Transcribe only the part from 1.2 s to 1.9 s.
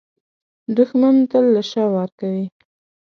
تل له شا